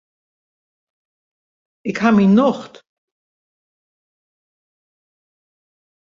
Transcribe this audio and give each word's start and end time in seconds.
Ik 1.89 1.97
ha 2.01 2.09
myn 2.13 2.31
nocht. 2.39 2.73